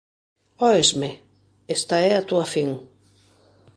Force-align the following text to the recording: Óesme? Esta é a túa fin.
Óesme? 0.69 1.09
Esta 1.75 1.95
é 2.09 2.11
a 2.15 2.25
túa 2.29 2.45
fin. 2.53 2.69